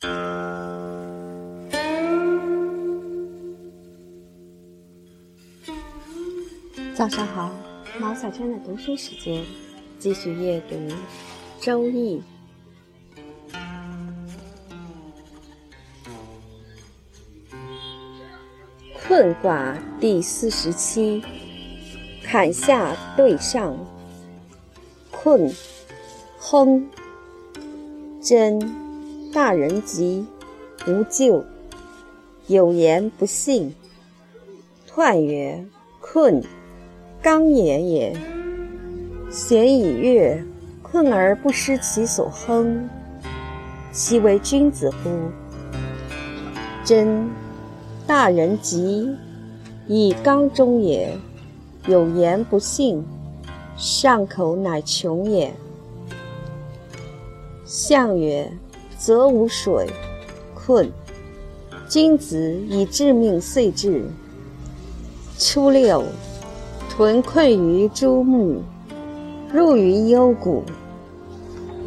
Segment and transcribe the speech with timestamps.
[0.00, 0.08] 早
[7.06, 7.50] 上好，
[7.98, 9.44] 毛小娟的读书时间，
[9.98, 10.76] 继续阅读
[11.60, 12.18] 《周易》。
[18.94, 21.22] 困卦第四十七，
[22.22, 23.76] 坎下对上。
[25.10, 25.54] 困，
[26.38, 26.88] 亨，
[28.22, 28.58] 真，
[29.32, 30.26] 大人吉，
[30.88, 31.44] 无咎。
[32.48, 33.72] 有言不信。
[34.92, 35.64] 彖曰：
[36.00, 36.42] 困。
[37.22, 38.16] 刚也也，
[39.30, 40.42] 咸以悦，
[40.82, 42.88] 困而不失其所亨，
[43.92, 45.10] 其为君子乎？
[46.82, 47.30] 真，
[48.06, 49.14] 大人吉，
[49.86, 51.16] 以刚中也。
[51.86, 53.04] 有言不信，
[53.76, 55.52] 上口乃穷也。
[57.64, 58.50] 象曰：
[59.02, 59.88] 则无水，
[60.54, 60.92] 困。
[61.88, 64.04] 君子以致命遂至。
[65.38, 66.04] 初六。
[66.90, 68.62] 屯困于诸木，
[69.50, 70.62] 入于幽谷。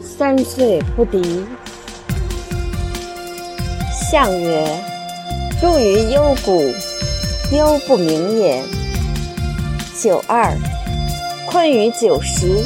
[0.02, 1.46] 三岁不敌。
[3.92, 4.66] 象曰：
[5.62, 6.64] 入于幽谷，
[7.56, 8.64] 幽不明也。
[10.02, 10.52] 九二，
[11.48, 12.64] 困于九十，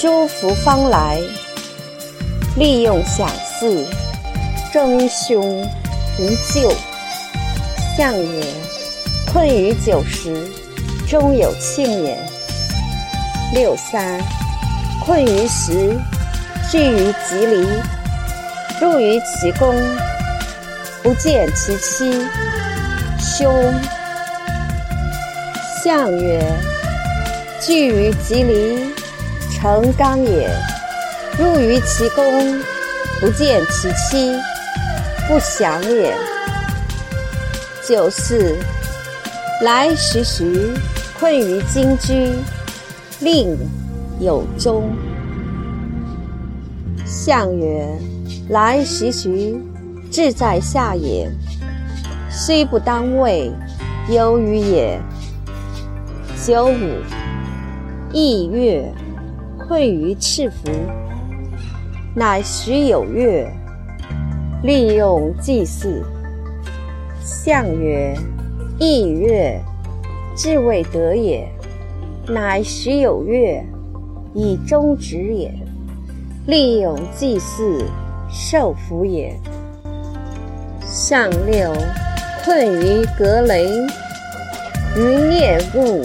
[0.00, 1.20] 诸福方来。
[2.56, 3.86] 利用享祀，
[4.72, 5.62] 争凶
[6.18, 6.72] 无咎。
[7.96, 8.42] 象曰：
[9.32, 10.46] 困于九十。
[11.08, 12.18] 终有庆也。
[13.54, 14.20] 六三，
[15.04, 15.96] 困于时，
[16.68, 17.64] 聚于吉离，
[18.80, 19.72] 入于其宫，
[21.04, 22.26] 不见其妻，
[23.20, 23.72] 凶。
[25.84, 26.42] 象曰：
[27.60, 28.92] 聚于吉离，
[29.54, 30.48] 成刚也；
[31.38, 32.60] 入于其宫，
[33.20, 34.32] 不见其妻，
[35.28, 36.14] 不祥也。
[37.86, 38.56] 九四，
[39.62, 40.72] 来时徐。
[41.18, 42.34] 困于金居，
[43.20, 43.56] 令
[44.20, 44.94] 有终。
[47.06, 47.88] 象曰：
[48.50, 49.58] 来时徐，
[50.10, 51.26] 志在下也。
[52.30, 53.50] 虽不当位，
[54.10, 55.00] 忧于也。
[56.44, 57.00] 九五，
[58.12, 58.92] 羿月，
[59.58, 60.70] 困于赤服，
[62.18, 63.46] 乃时有月，
[64.62, 66.02] 利用祭祀。
[67.22, 68.16] 象曰：
[68.80, 69.60] 羿月。
[70.34, 71.46] 志未得也，
[72.26, 73.62] 乃时有月，
[74.32, 75.52] 以终止也。
[76.46, 77.84] 利用祭祀，
[78.30, 79.38] 受福也。
[80.80, 81.70] 上六，
[82.46, 83.68] 困于葛雷，
[84.96, 86.00] 云灭雾，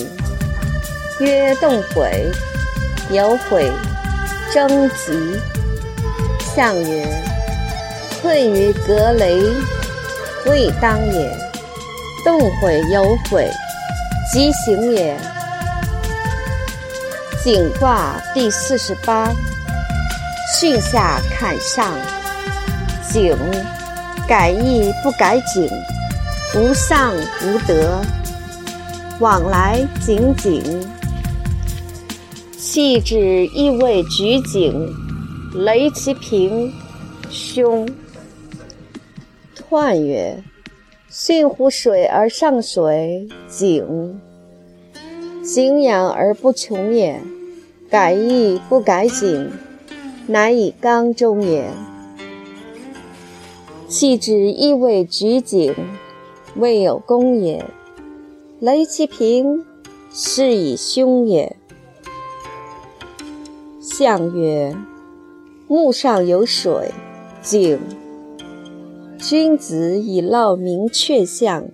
[1.21, 2.29] 曰动悔，
[3.09, 3.71] 有悔，
[4.53, 5.39] 征吉。
[6.55, 7.07] 象曰：
[8.21, 9.41] 困于葛雷，
[10.45, 11.37] 未当也。
[12.25, 13.49] 动悔有悔。
[14.31, 15.17] 吉行也。
[17.43, 19.33] 景卦第四十八，
[20.59, 21.93] 巽下坎上。
[23.11, 23.35] 景，
[24.27, 25.69] 改易不改景，
[26.55, 28.01] 无上无德，
[29.19, 30.87] 往来井井。
[32.57, 34.93] 气质意味举井，
[35.53, 36.71] 雷其平，
[37.29, 37.85] 凶。
[39.69, 40.41] 彖曰。
[41.09, 44.21] 巽乎水而上水，井。
[45.43, 47.19] 井养而不穷也。
[47.89, 49.51] 改易不改井，
[50.27, 51.69] 乃以刚中也。
[53.89, 55.75] 气之亦未举井，
[56.55, 57.65] 未有功也。
[58.61, 59.65] 雷其平，
[60.13, 61.57] 是以凶也。
[63.81, 64.73] 象曰：
[65.73, 66.91] 木上有水，
[67.41, 67.79] 井。
[69.17, 71.65] 君子以烙明确象。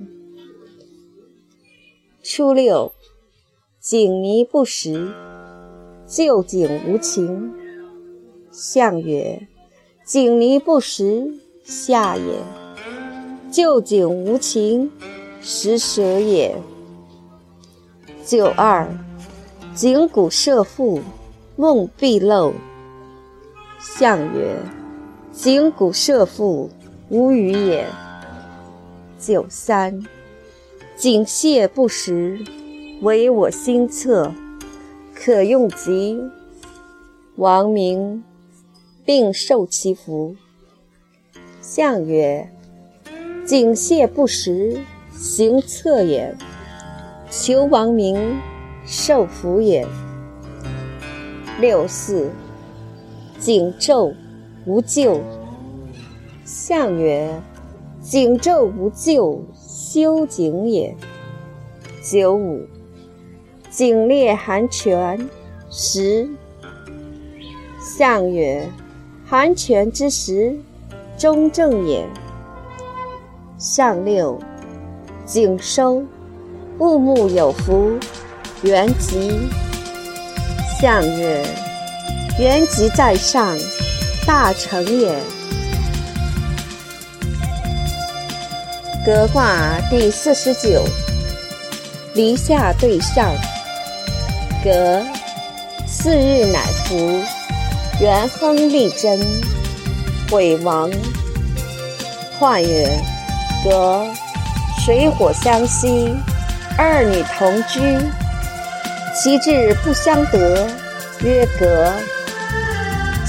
[2.22, 2.92] 初六，
[3.82, 5.12] 井泥不食，
[6.06, 7.52] 旧井无情。
[8.52, 9.48] 象曰：
[10.06, 11.34] 井泥不食，
[11.64, 12.36] 下也；
[13.52, 14.92] 旧井无情，
[15.42, 16.56] 食蛇也。
[18.24, 18.88] 九二，
[19.74, 21.02] 井谷射覆，
[21.56, 22.54] 梦必漏。
[23.80, 24.56] 象曰：
[25.32, 26.70] 井谷射覆。
[27.10, 27.88] 无语也。
[29.18, 30.06] 九三，
[30.98, 32.38] 井蟹不食，
[33.02, 34.30] 唯我心恻，
[35.16, 36.20] 可用疾。
[37.38, 38.26] 王明，
[39.06, 40.36] 并受其福。
[41.62, 42.52] 象曰：
[43.46, 44.82] 井蟹不食，
[45.14, 46.36] 行恻也。
[47.30, 48.38] 求王明，
[48.86, 49.88] 受福也。
[51.62, 52.30] 六四，
[53.40, 54.14] 井昼
[54.66, 55.22] 无咎。
[56.44, 57.42] 象曰：
[58.02, 60.96] 景昼无咎，修景也。
[62.02, 62.66] 九五，
[63.70, 65.30] 景烈寒泉，
[65.70, 66.28] 时。
[67.80, 68.68] 象曰：
[69.26, 70.58] 寒泉之时，
[71.18, 72.08] 中正也。
[73.58, 74.40] 上六，
[75.26, 76.04] 景收，
[76.80, 77.92] 物木有福，
[78.62, 79.48] 元吉。
[80.80, 81.44] 象曰：
[82.40, 83.58] 元吉在上，
[84.28, 85.12] 大成也。
[89.04, 90.86] 革卦第四十九，
[92.14, 93.34] 离下对上。
[94.64, 95.04] 革，
[95.88, 97.24] 四日乃服，
[98.00, 99.20] 元亨利贞，
[100.30, 100.92] 毁亡。
[102.40, 102.88] 彖曰：
[103.64, 104.06] 革，
[104.86, 106.14] 水火相息，
[106.78, 107.80] 二女同居。
[109.16, 110.68] 其志不相得，
[111.22, 111.92] 曰革。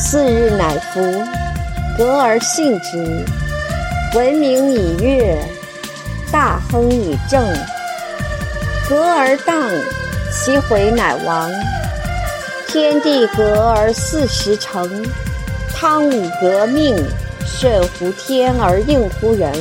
[0.01, 1.01] 四日乃服，
[1.99, 3.25] 革而信之。
[4.15, 5.37] 文明以乐，
[6.31, 7.45] 大亨以正。
[8.89, 9.69] 革而当，
[10.31, 11.51] 其悔乃亡。
[12.69, 14.89] 天地革而四时成。
[15.75, 16.97] 汤武革命，
[17.45, 19.53] 顺乎天而应乎人。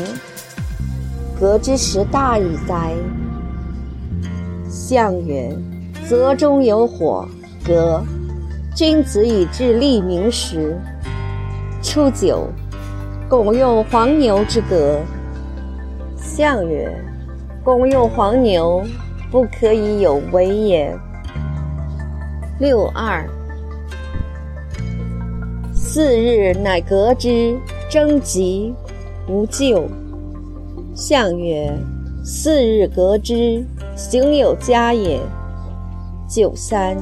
[1.39, 2.91] 革之时大矣哉！
[4.69, 5.51] 象曰。
[6.07, 7.27] 泽中有火，
[7.65, 8.03] 革。
[8.77, 10.79] 君子以治利民时。
[11.81, 12.47] 初九，
[13.27, 14.99] 公用黄牛之革。
[16.15, 16.95] 象曰：
[17.63, 18.83] 公用黄牛，
[19.31, 20.95] 不可以有为也。
[22.59, 23.27] 六二，
[25.73, 27.57] 四日乃革之，
[27.89, 28.75] 征吉，
[29.27, 29.89] 无咎。
[30.93, 31.75] 象曰：
[32.23, 33.65] 四日革之，
[33.95, 35.19] 行有嘉也。
[36.29, 36.95] 九三，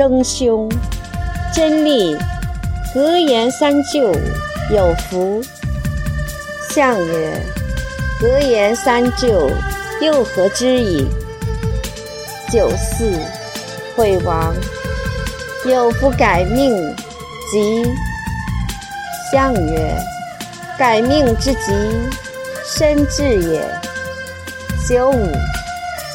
[0.00, 0.66] 征凶，
[1.54, 2.16] 真利，
[2.94, 4.10] 格言三就，
[4.74, 5.42] 有福。
[6.70, 7.38] 象曰：
[8.18, 9.50] 格言三就，
[10.00, 11.06] 又何之矣？
[12.50, 13.12] 九四，
[13.94, 14.54] 惠王，
[15.66, 16.74] 有福改命，
[17.52, 17.86] 吉。
[19.30, 19.94] 象曰：
[20.78, 21.74] 改命之吉，
[22.64, 23.60] 身至也。
[24.88, 25.30] 九五，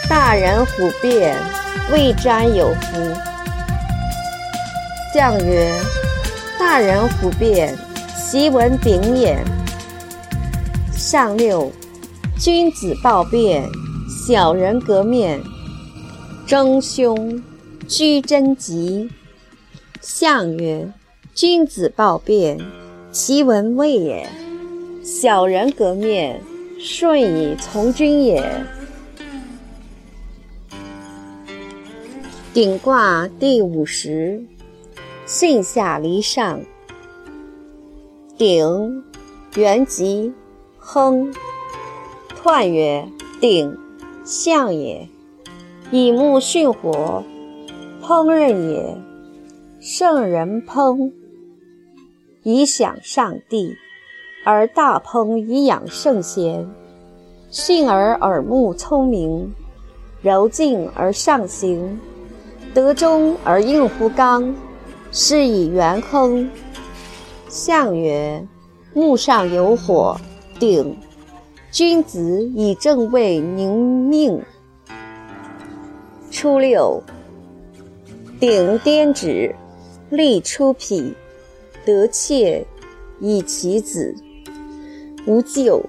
[0.09, 1.37] 大人虎变。
[1.91, 3.34] 未瞻有福。
[5.15, 5.71] 象曰：
[6.59, 7.73] 大人虎变，
[8.17, 9.41] 其文炳也。
[10.91, 11.71] 上六，
[12.37, 13.63] 君子报变，
[14.09, 15.41] 小人革面。
[16.45, 17.41] 征凶，
[17.87, 19.09] 居贞吉。
[20.01, 20.91] 象曰：
[21.33, 22.59] 君子报变，
[23.09, 24.27] 其文未也。
[25.01, 26.41] 小人革面，
[26.77, 28.43] 顺以从君也。
[32.53, 34.43] 鼎卦第五十，
[35.25, 36.61] 巽下离上。
[38.37, 39.03] 鼎，
[39.55, 40.31] 元吉，
[40.77, 41.33] 亨。
[42.43, 43.07] 彖曰：
[43.41, 43.75] 鼎，
[44.23, 45.09] 象也。
[45.89, 47.23] 以木巽火，
[48.03, 48.97] 烹饪也。
[49.79, 51.11] 圣人烹，
[52.43, 53.73] 以享上帝；
[54.45, 56.69] 而大烹以养圣贤。
[57.51, 59.51] 巽而耳目聪明，
[60.21, 61.99] 柔静而上行。
[62.75, 64.53] 德中而应乎刚，
[65.17, 66.51] 是以元亨。
[67.47, 68.45] 象曰：
[68.93, 70.19] 木上有火，
[70.59, 70.97] 鼎。
[71.71, 74.41] 君子以正位宁命。
[76.29, 77.01] 初六，
[78.41, 79.55] 鼎颠直，
[80.09, 81.13] 利出匹，
[81.85, 82.65] 得妾
[83.21, 84.13] 以其子，
[85.25, 85.81] 无咎。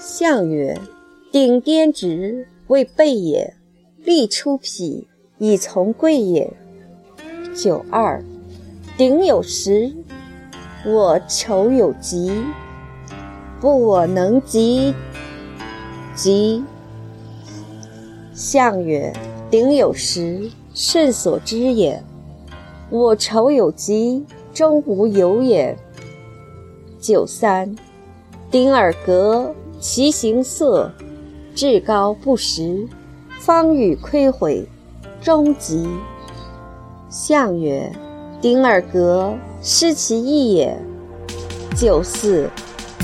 [0.00, 0.76] 象曰：
[1.30, 3.54] 鼎颠止，为备也；
[4.04, 5.06] 利出匹。
[5.38, 6.52] 以从贵也。
[7.56, 8.24] 九二，
[8.96, 9.92] 鼎有时，
[10.86, 12.32] 我丑有疾，
[13.60, 14.94] 不我能及。
[16.14, 16.62] 疾。
[18.32, 19.12] 象曰：
[19.50, 22.00] 鼎有时，甚所之也。
[22.88, 25.76] 我丑有疾，终无有也。
[27.00, 27.74] 九三，
[28.48, 30.88] 鼎而革，其形色，
[31.52, 32.86] 至高不实，
[33.40, 34.64] 方与窥毁。
[35.20, 35.88] 终极。
[37.08, 37.90] 象曰：
[38.44, 39.32] 鼎而革，
[39.62, 40.76] 失其义也。
[41.74, 42.46] 九四，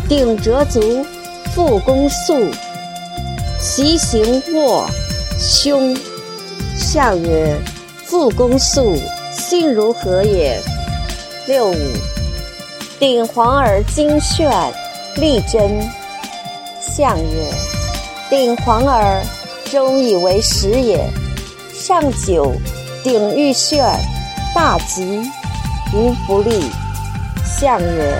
[0.07, 1.03] 鼎折足，
[1.55, 2.35] 复弓速，
[3.59, 4.85] 其形卧
[5.39, 5.97] 凶。
[6.77, 7.57] 象曰：
[8.05, 8.95] 复弓速，
[9.33, 10.61] 性如何也？
[11.47, 11.75] 六五，
[12.99, 14.53] 鼎黄而金炫，
[15.17, 15.89] 利贞。
[16.83, 17.51] 象曰：
[18.29, 19.23] 鼎黄而
[19.71, 21.03] 终以为实也。
[21.73, 22.53] 上九，
[23.03, 23.83] 鼎欲炫，
[24.55, 25.23] 大吉，
[25.93, 26.71] 无不利。
[27.45, 28.15] 象曰：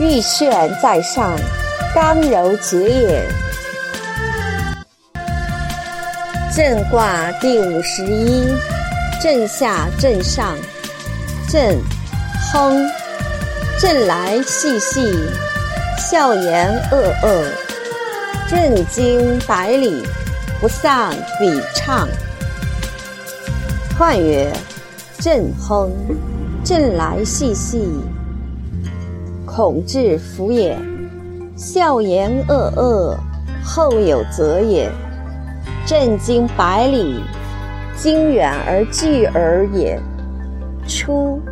[0.00, 1.34] 玉旋在上，
[1.94, 3.28] 刚柔结也。
[6.54, 8.52] 震卦第五十一，
[9.22, 10.56] 震下震上，
[11.48, 11.78] 震，
[12.52, 12.86] 亨，
[13.80, 15.14] 震来细细，
[15.98, 17.44] 笑言恶恶，
[18.48, 20.04] 震惊百里，
[20.60, 22.08] 不丧比畅。
[23.98, 24.52] 彖曰：
[25.30, 25.90] 震亨，
[26.64, 27.86] 震来细细。
[29.44, 30.74] 恐至福也，
[31.54, 33.18] 笑言恶恶，
[33.62, 34.90] 后有则也。
[35.84, 37.20] 震惊百里，
[37.94, 40.00] 经远而聚而也。
[40.86, 41.42] 初，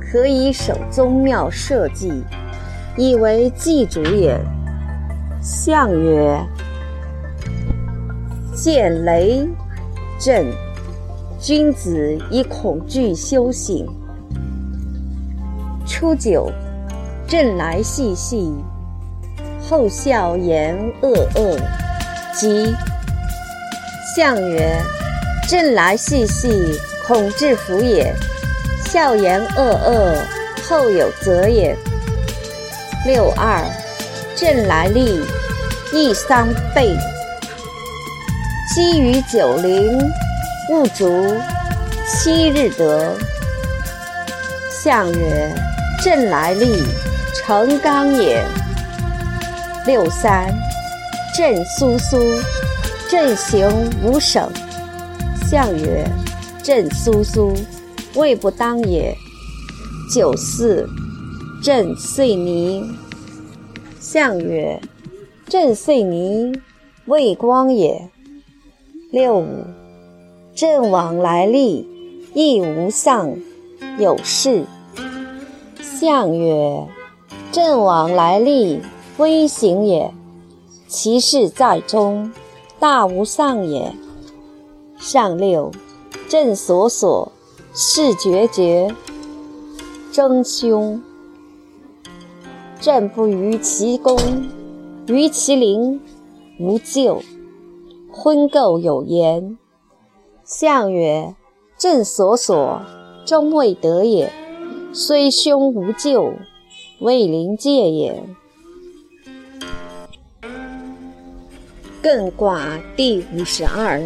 [0.00, 2.22] 可以守宗庙社稷，
[2.96, 4.40] 以为祭主也。
[5.42, 6.40] 象曰：
[8.54, 9.44] 见雷
[10.20, 10.46] 震，
[11.46, 13.86] 君子以恐惧修行。
[15.86, 16.50] 初九。
[17.26, 18.54] 震来细细，
[19.60, 21.58] 后笑言恶恶，
[22.34, 22.72] 即
[24.14, 24.78] 象曰：
[25.48, 28.12] 震来细细，恐至福也；
[28.86, 30.16] 笑言恶恶，
[30.68, 31.74] 后有则也。
[33.06, 33.64] 六二，
[34.36, 35.20] 震来利，
[35.92, 36.94] 益三倍。
[38.74, 39.98] 积于九陵，
[40.70, 41.34] 勿足
[42.06, 43.16] 七日得。
[44.82, 45.54] 象曰：
[46.02, 46.82] 震来利。
[47.46, 48.42] 成刚也。
[49.86, 50.48] 六三，
[51.36, 52.16] 震苏苏，
[53.06, 53.68] 震行
[54.02, 54.50] 无省。
[55.46, 56.08] 象曰：
[56.62, 57.52] 震苏苏，
[58.14, 59.14] 未不当也。
[60.10, 60.88] 九四，
[61.62, 62.96] 震遂泥。
[64.00, 64.80] 象曰：
[65.46, 66.58] 震遂泥，
[67.04, 68.08] 未光也。
[69.12, 69.66] 六五，
[70.66, 71.86] 震往来利，
[72.32, 73.36] 亦无丧，
[73.98, 74.64] 有事。
[75.78, 76.86] 象曰。
[77.52, 78.80] 震往来利，
[79.18, 80.10] 微行也；
[80.88, 82.32] 其事在中，
[82.78, 83.94] 大无丧也。
[84.96, 85.70] 上六，
[86.30, 87.30] 震所所，
[87.74, 88.90] 事决绝，
[90.10, 91.02] 争凶。
[92.80, 94.16] 震不于其功，
[95.08, 96.00] 于其陵，
[96.58, 97.20] 无咎。
[98.10, 99.58] 婚媾有言。
[100.44, 101.34] 象曰：
[101.78, 102.82] 震所所，
[103.24, 104.30] 终未得也。
[104.92, 106.34] 虽凶无咎。
[107.00, 108.22] 未临界也。
[112.02, 114.00] 艮卦第五十二，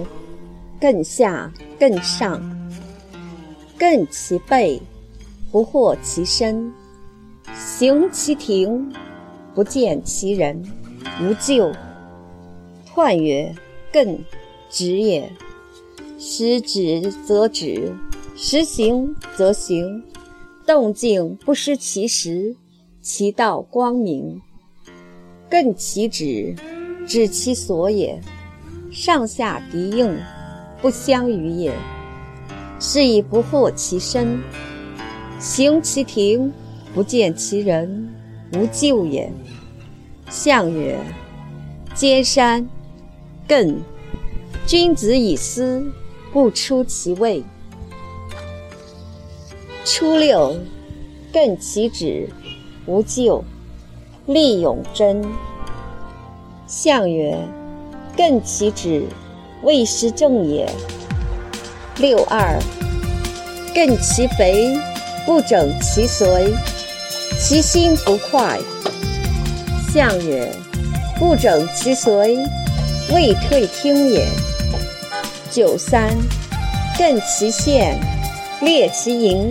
[0.80, 2.40] 艮下艮上，
[3.78, 4.80] 艮其背，
[5.52, 6.72] 不获其身；
[7.54, 8.90] 行其庭，
[9.54, 10.64] 不见其人，
[11.20, 11.70] 无咎。
[12.94, 13.54] 彖曰：
[13.92, 14.18] 艮，
[14.70, 15.30] 止也。
[16.20, 17.94] 时止则止，
[18.34, 20.02] 时行则行，
[20.66, 22.56] 动静不失其时。
[23.00, 24.42] 其道光明，
[25.48, 26.56] 艮其止，
[27.06, 28.20] 止其所也。
[28.90, 30.18] 上下敌应，
[30.82, 31.72] 不相与也。
[32.80, 34.42] 是以不获其身，
[35.38, 36.52] 行其庭，
[36.92, 38.12] 不见其人，
[38.54, 39.32] 无咎也。
[40.28, 40.98] 象曰：
[41.94, 42.68] 皆山，
[43.46, 43.76] 艮。
[44.66, 45.90] 君子以思，
[46.32, 47.42] 不出其位。
[49.84, 50.56] 初六，
[51.32, 52.28] 艮其止。
[52.86, 53.44] 无咎，
[54.24, 55.22] 利永贞。
[56.66, 57.36] 象曰：
[58.16, 59.04] 艮其止，
[59.62, 60.66] 未失正也。
[61.98, 62.58] 六二，
[63.74, 64.74] 艮其肥，
[65.26, 66.50] 不整其髓，
[67.38, 68.58] 其心不快。
[69.92, 70.50] 象曰：
[71.18, 72.42] 不整其髓，
[73.12, 74.26] 未退听也。
[75.50, 76.10] 九三，
[76.98, 77.98] 艮其线，
[78.60, 79.50] 列其营，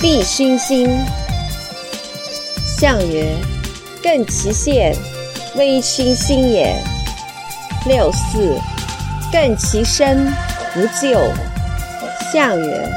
[0.00, 0.90] 必熏心。
[2.78, 3.34] 象曰：
[4.02, 4.94] 艮其线，
[5.56, 6.74] 微熏心也。
[7.86, 8.58] 六四，
[9.32, 10.26] 艮其身，
[10.74, 11.20] 不咎。
[12.32, 12.88] 象曰：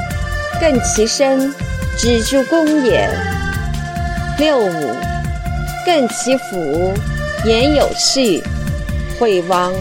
[0.60, 1.54] 艮其身，
[1.96, 3.08] 止诸功也。
[4.38, 4.94] 六五，
[5.86, 6.92] 艮其府，
[7.44, 8.42] 言有序，
[9.18, 9.72] 毁亡。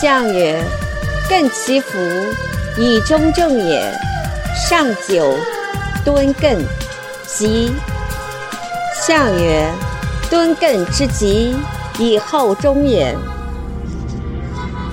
[0.00, 0.62] 象曰：
[1.28, 1.98] 艮其府，
[2.78, 3.82] 以中正也。
[4.66, 5.34] 上九，
[6.02, 6.56] 敦艮，
[7.26, 7.70] 吉。
[9.06, 9.70] 象曰：
[10.30, 11.54] 敦艮之吉，
[11.98, 13.14] 以后中也。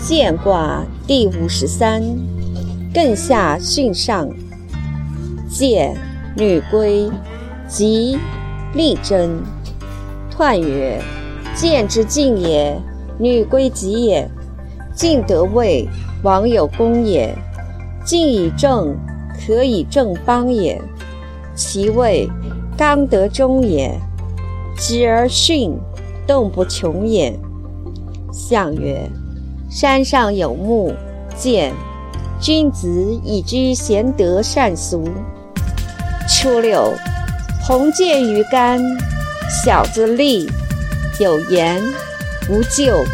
[0.02, 2.04] 见卦第五十三，
[2.94, 4.30] 艮下巽上，
[5.50, 5.96] 见
[6.36, 7.10] 女归，
[7.66, 8.20] 吉，
[8.74, 9.42] 利贞。
[10.38, 11.02] 彖曰：
[11.56, 12.78] 见之进也，
[13.18, 14.30] 女归吉也。
[14.94, 15.90] 进得位，
[16.26, 17.34] 王有功也。
[18.04, 18.94] 进以正，
[19.48, 20.82] 可以正邦也。
[21.56, 22.30] 其位。
[22.78, 23.98] 刚得中也，
[24.78, 25.78] 直而巽，
[26.28, 27.34] 动不穷也。
[28.34, 29.10] 象曰：
[29.70, 30.94] 山上有木，
[31.38, 31.72] 见
[32.38, 32.90] 君子
[33.24, 35.08] 以居贤德善俗。
[36.28, 36.92] 初六，
[37.66, 38.78] 鸿渐于干，
[39.64, 40.50] 小子立，
[41.18, 41.82] 有言
[42.50, 43.06] 无咎。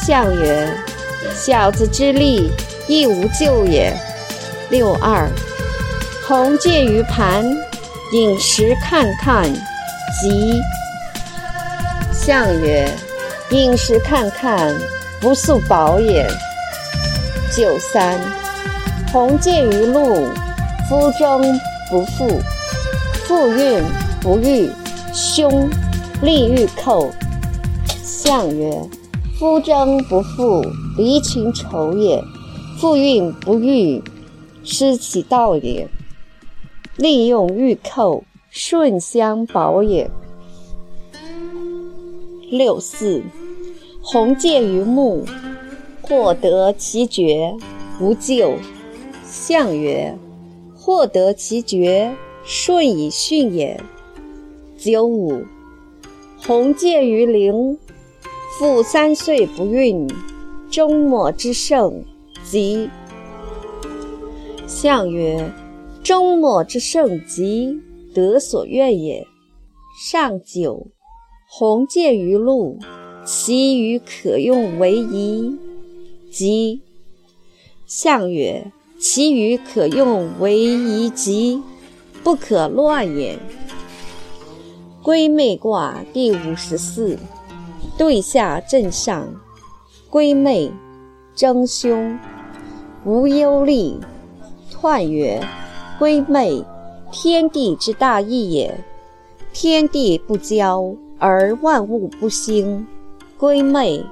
[0.00, 0.74] 象曰：
[1.34, 2.50] 小子之立，
[2.86, 3.92] 亦无咎也。
[4.70, 5.28] 六二，
[6.26, 7.44] 鸿渐于盘，
[8.12, 9.44] 饮食看看，
[10.20, 10.60] 吉。
[12.12, 12.88] 象曰：
[13.50, 14.74] 饮食看看，
[15.20, 16.26] 不素饱也。
[17.54, 18.18] 九三，
[19.12, 20.26] 鸿渐于陆，
[20.88, 21.60] 夫征
[21.90, 22.40] 不复，
[23.26, 23.82] 复运
[24.20, 24.70] 不遇，
[25.12, 25.68] 凶，
[26.22, 27.12] 利欲寇。
[28.02, 28.72] 象曰：
[29.38, 30.64] 夫征不复，
[30.96, 32.22] 离群丑也；
[32.78, 34.00] 复运不遇，
[34.62, 35.88] 失其道也。
[36.96, 40.08] 利用玉寇，顺相保也。
[42.48, 43.22] 六四，
[44.00, 45.24] 鸿渐于木，
[46.00, 47.52] 获得其绝，
[48.00, 48.54] 无咎。
[49.24, 50.16] 象曰：
[50.76, 52.14] 获得其绝，
[52.44, 53.80] 顺以训也。
[54.78, 55.42] 九五，
[56.38, 57.76] 鸿渐于陵。
[58.56, 60.08] 复三岁不孕，
[60.70, 62.04] 终末之盛，
[62.44, 62.88] 吉。
[64.68, 65.52] 象曰：
[66.04, 67.80] 终末之盛吉，
[68.14, 69.26] 得所愿也。
[70.00, 70.86] 上九，
[71.48, 72.78] 鸿渐于陆，
[73.24, 75.58] 其余可用为宜，
[76.30, 76.80] 吉。
[77.86, 78.70] 象曰：
[79.00, 81.60] 其余可用为宜吉，
[82.22, 83.36] 不可乱也。
[85.02, 87.18] 归妹卦第五十四。
[87.96, 89.28] 对下震上，
[90.10, 90.70] 归妹，
[91.34, 92.18] 争凶，
[93.04, 93.94] 无忧虑。
[94.72, 95.40] 彖曰：
[95.98, 96.64] 归妹，
[97.12, 98.76] 天地之大义也。
[99.52, 102.84] 天地不交，而万物不兴。
[103.38, 104.04] 归妹，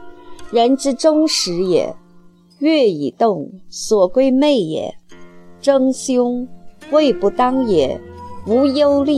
[0.52, 1.92] 人之终始也。
[2.60, 4.94] 月以动，所归妹也。
[5.60, 6.46] 争凶，
[6.92, 8.00] 位不当也。
[8.46, 9.16] 无忧虑，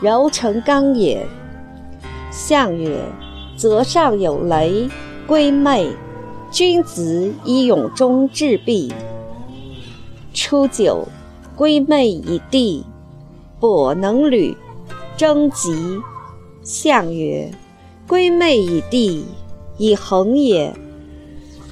[0.00, 1.24] 柔成刚也。
[2.32, 2.98] 象曰。
[3.56, 4.88] 则上有雷，
[5.26, 5.90] 归妹。
[6.50, 8.92] 君子以永中制弊。
[10.32, 11.08] 初九，
[11.56, 12.84] 归妹以地，
[13.60, 14.56] 跛能履，
[15.16, 15.98] 征吉。
[16.62, 17.50] 象曰：
[18.06, 19.24] 归妹以地，
[19.78, 20.72] 以恒也。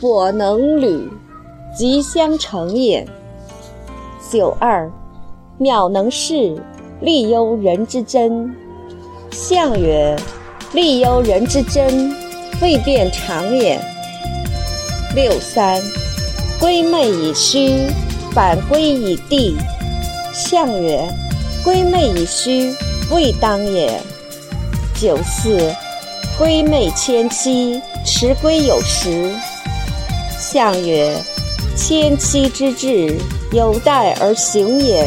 [0.00, 1.08] 跛能履，
[1.78, 3.06] 吉相成也。
[4.28, 4.90] 九二，
[5.60, 6.60] 渺能事，
[7.00, 8.52] 利忧人之真。
[9.30, 10.16] 象曰。
[10.72, 12.16] 利忧人之真，
[12.62, 13.78] 未变常也。
[15.14, 15.78] 六三，
[16.58, 17.82] 归妹以虚，
[18.32, 19.54] 反归以地。
[20.32, 21.06] 象曰：
[21.62, 22.74] 归妹以虚，
[23.10, 24.00] 未当也。
[24.98, 25.74] 九四，
[26.38, 29.30] 归妹迁妻，迟归有时。
[30.38, 31.14] 象曰：
[31.76, 33.18] 迁妻之志，
[33.52, 35.04] 有待而行也。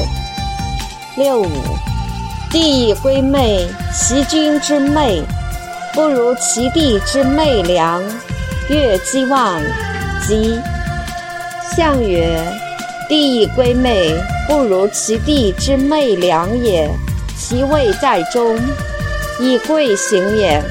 [1.17, 1.49] 六五，
[2.51, 5.23] 地以归妹，其君之妹。
[5.95, 8.03] 不如其地之昧良，
[8.69, 9.61] 月积旺，
[10.27, 10.59] 吉。
[11.73, 12.37] 象曰：
[13.07, 14.13] 地以归昧，
[14.45, 16.91] 不如其地之昧良也。
[17.37, 18.59] 其位在中，
[19.39, 20.61] 以贵行也。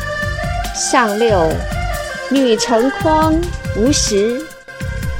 [0.74, 1.50] 上六，
[2.28, 3.34] 女成筐，
[3.78, 4.38] 无实，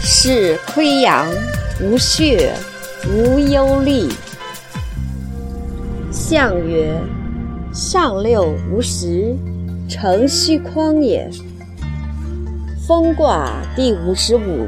[0.00, 1.26] 是亏阳，
[1.80, 2.52] 无血，
[3.08, 4.12] 无忧虑。
[6.12, 6.94] 象曰：
[7.72, 9.34] 上六，无实。
[9.94, 11.30] 成虚匡也。
[12.84, 14.66] 风卦第五十五，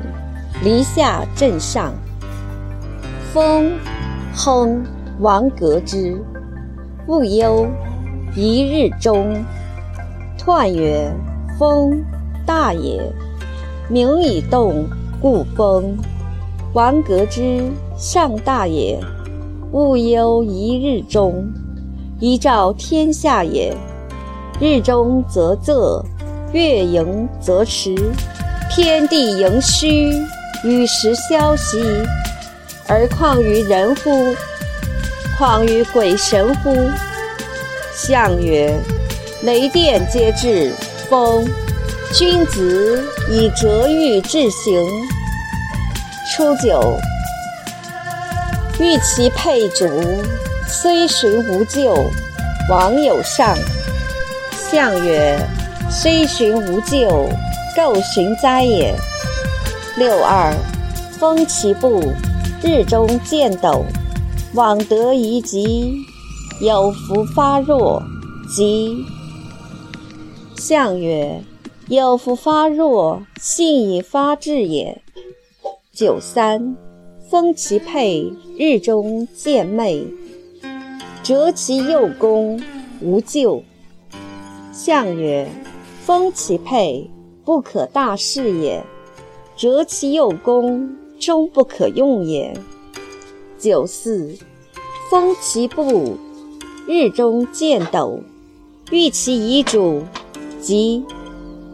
[0.63, 1.93] 离下震上。
[3.33, 3.73] 风，
[4.33, 4.85] 亨，
[5.19, 6.17] 王革之。
[7.09, 7.67] 勿忧，
[8.37, 9.45] 一日中。
[10.39, 11.13] 彖曰：
[11.59, 12.01] 风，
[12.47, 13.13] 大也。
[13.89, 14.87] 名以动，
[15.21, 15.99] 故风。
[16.73, 17.65] 王革之，
[17.97, 18.97] 上大也。
[19.73, 21.53] 勿忧一日中，
[22.21, 23.77] 一照天下也。
[24.59, 26.03] 日中则仄，
[26.53, 27.95] 月盈则迟，
[28.71, 30.11] 天地盈虚，
[30.65, 31.85] 与时消息，
[32.89, 34.35] 而况于人乎？
[35.37, 36.75] 况于鬼神乎？
[37.95, 38.75] 象曰：
[39.43, 40.73] 雷电皆至，
[41.11, 41.47] 风。
[42.15, 44.83] 君子以折欲制行。
[46.33, 46.97] 初九，
[48.81, 49.87] 欲其配主，
[50.67, 51.95] 虽寻无咎，
[52.71, 53.55] 王有上。
[54.71, 55.39] 象曰：
[55.89, 57.29] 虽寻无咎，
[57.77, 58.93] 构寻哉也。
[59.97, 60.53] 六二，
[61.13, 62.03] 风其步，
[62.63, 63.85] 日中见斗，
[64.55, 65.95] 往得宜吉，
[66.61, 68.03] 有福发弱，
[68.53, 69.05] 吉。
[70.57, 71.41] 象曰：
[71.87, 75.01] 有夫发弱，性以发志也。
[75.93, 76.77] 九三，
[77.31, 80.05] 封其佩，日中见昧，
[81.23, 82.61] 折其右弓，
[83.01, 83.63] 无咎。
[84.77, 85.49] 象曰：
[86.05, 87.11] 风其佩，
[87.47, 88.83] 不可大事也；
[89.57, 92.55] 折其右弓，终不可用也。
[93.59, 94.37] 九四，
[95.11, 96.19] 风其布，
[96.87, 98.21] 日中见斗，
[98.91, 100.03] 欲其遗主，
[100.61, 101.03] 吉。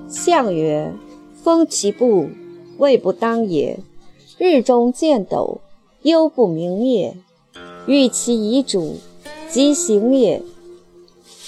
[0.08, 0.94] 象曰：
[1.42, 2.28] 风其布，
[2.78, 3.80] 未不当也。
[4.38, 5.60] 日中见斗，
[6.02, 7.14] 忧不明也；
[7.88, 8.94] 欲其遗主，
[9.50, 10.40] 吉行也。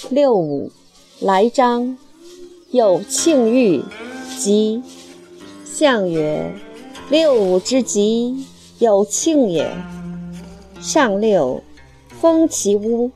[0.09, 0.69] 六五，
[1.25, 1.97] 来章，
[2.69, 3.81] 有庆欲，
[4.37, 4.83] 吉。
[5.63, 6.53] 象曰：
[7.09, 8.45] 六五之吉，
[8.77, 9.75] 有庆也。
[10.79, 11.63] 上六，
[12.09, 13.09] 封其屋，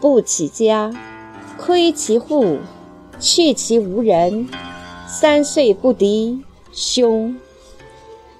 [0.00, 0.94] 不起家，
[1.58, 2.58] 窥其户，
[3.18, 4.48] 去其无人，
[5.08, 7.36] 三岁不敌，凶。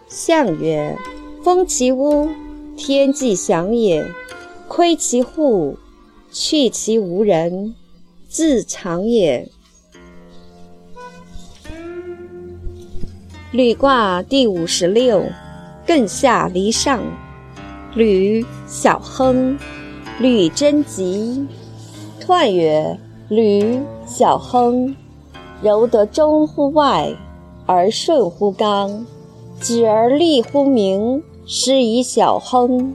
[0.06, 0.96] 象曰：
[1.42, 2.28] 封其屋，
[2.76, 4.04] 天际祥也；
[4.68, 5.76] 窥其户，
[6.30, 7.74] 去其无人，
[8.30, 9.48] 自长也。
[13.50, 15.24] 履卦第五十六，
[15.84, 17.02] 艮下离上。
[17.96, 19.58] 履，小亨。
[20.20, 21.44] 履贞吉。
[22.24, 22.96] 彖曰：
[23.28, 24.94] 履，小亨。
[25.60, 27.12] 柔得中乎外，
[27.66, 29.04] 而顺乎刚。
[29.60, 32.94] 止而立乎明，是以小亨。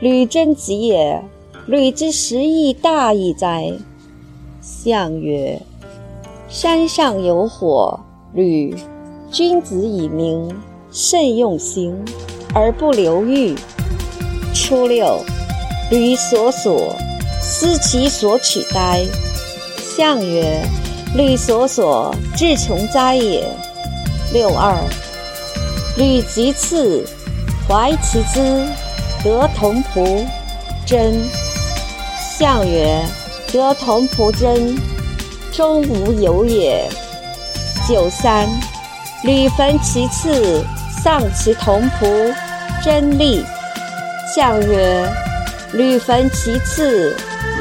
[0.00, 1.20] 履贞吉也，
[1.66, 3.72] 履之实亦大矣哉！
[4.62, 5.60] 象曰：
[6.48, 7.98] 山上有火，
[8.32, 8.76] 履，
[9.32, 10.54] 君子以明，
[10.92, 11.96] 慎用行，
[12.54, 13.56] 而不流欲。
[14.54, 15.18] 初六，
[15.90, 16.94] 履所所，
[17.40, 19.04] 思其所取哉！
[19.96, 20.62] 象曰：
[21.16, 23.44] 履所所，志穷哉也。
[24.32, 24.76] 六二。
[25.96, 27.04] 履其次，
[27.68, 28.64] 怀其资，
[29.24, 30.24] 得同仆，
[30.86, 31.14] 真。
[32.38, 33.02] 象曰：
[33.52, 34.74] 得同仆真，
[35.52, 36.88] 终无有也。
[37.86, 38.48] 九三，
[39.24, 40.64] 履焚其次，
[41.02, 42.34] 丧其同仆，
[42.82, 43.44] 真利。
[44.34, 45.06] 象曰：
[45.74, 47.14] 履焚其次，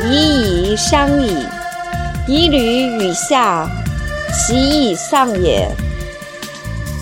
[0.05, 1.45] 以以伤矣。
[2.25, 3.69] 以履与下，
[4.33, 5.69] 其义丧也。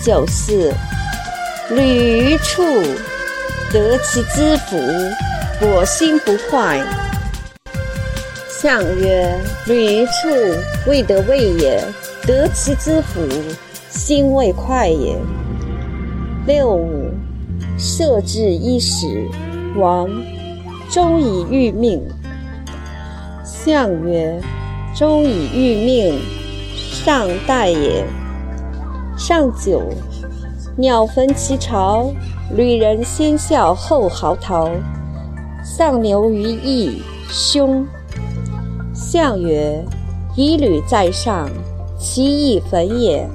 [0.04, 0.74] 九四。
[1.70, 2.64] 履于处，
[3.72, 4.76] 得其资服，
[5.60, 6.80] 我心不坏。
[8.62, 10.28] 象曰：履于处，
[10.86, 11.80] 未得位也；
[12.26, 13.26] 得其资服，
[13.88, 15.16] 心未快也。
[16.46, 17.10] 六五，
[17.78, 19.26] 设置一时，
[19.78, 20.10] 亡。
[20.90, 22.06] 终以欲命。
[23.42, 24.38] 象曰：
[24.94, 26.20] 终以欲命，
[26.76, 28.04] 上待也。
[29.16, 29.82] 上九。
[30.76, 32.12] 鸟焚其巢，
[32.54, 34.70] 旅人先笑后嚎啕。
[35.64, 37.86] 丧牛于义，凶。
[39.00, 39.82] 象曰：
[40.36, 41.48] 以履在上，
[41.98, 43.26] 其义焚也；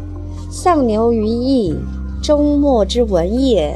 [0.51, 1.75] 丧牛于邑，
[2.21, 3.75] 终莫之文也。